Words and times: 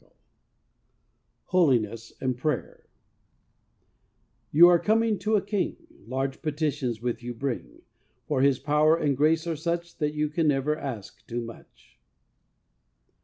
XIII 0.03 0.09
HOLINESS 1.49 2.13
AND 2.19 2.35
PRAYER 2.35 2.87
You 4.51 4.67
are 4.67 4.79
coming 4.79 5.19
to 5.19 5.35
a 5.35 5.43
King, 5.43 5.75
Large 6.07 6.41
petitions 6.41 7.03
with 7.03 7.21
you 7.21 7.35
bring; 7.35 7.83
For 8.25 8.41
His 8.41 8.57
power 8.57 8.97
and 8.97 9.15
grace 9.15 9.45
are 9.45 9.55
such, 9.55 10.01
You 10.01 10.27
can 10.29 10.47
never 10.47 10.75
ask 10.75 11.23
too 11.27 11.41
much. 11.41 11.99